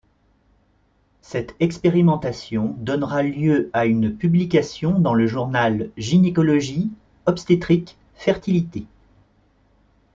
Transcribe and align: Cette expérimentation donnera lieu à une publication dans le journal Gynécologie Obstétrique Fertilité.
Cette 1.21 1.55
expérimentation 1.59 2.75
donnera 2.79 3.21
lieu 3.21 3.69
à 3.71 3.85
une 3.85 4.17
publication 4.17 4.97
dans 4.99 5.13
le 5.13 5.27
journal 5.27 5.91
Gynécologie 5.95 6.89
Obstétrique 7.27 7.97
Fertilité. 8.15 8.85